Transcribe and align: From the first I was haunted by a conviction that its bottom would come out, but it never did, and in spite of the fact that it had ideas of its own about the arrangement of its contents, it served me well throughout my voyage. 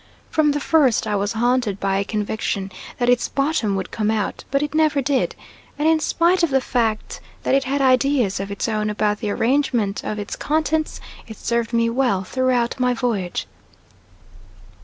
From 0.31 0.49
the 0.51 0.59
first 0.59 1.05
I 1.05 1.15
was 1.15 1.33
haunted 1.33 1.79
by 1.79 1.99
a 1.99 2.03
conviction 2.03 2.71
that 2.97 3.07
its 3.07 3.27
bottom 3.29 3.75
would 3.75 3.91
come 3.91 4.09
out, 4.09 4.43
but 4.49 4.63
it 4.63 4.73
never 4.73 4.99
did, 4.99 5.35
and 5.77 5.87
in 5.87 5.99
spite 5.99 6.41
of 6.41 6.49
the 6.49 6.59
fact 6.59 7.21
that 7.43 7.53
it 7.53 7.65
had 7.65 7.83
ideas 7.83 8.39
of 8.39 8.49
its 8.49 8.67
own 8.67 8.89
about 8.89 9.19
the 9.19 9.29
arrangement 9.29 10.03
of 10.03 10.17
its 10.17 10.35
contents, 10.35 10.99
it 11.27 11.37
served 11.37 11.71
me 11.71 11.87
well 11.87 12.23
throughout 12.23 12.79
my 12.79 12.95
voyage. 12.95 13.45